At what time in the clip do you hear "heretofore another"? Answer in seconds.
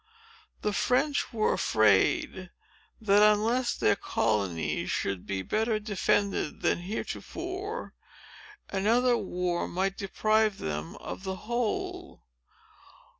6.79-9.15